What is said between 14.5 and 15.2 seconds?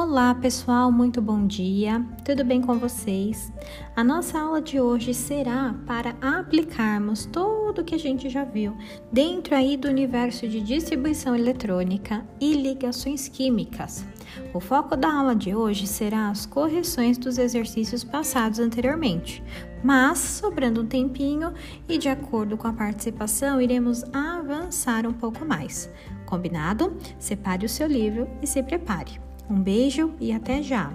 O foco da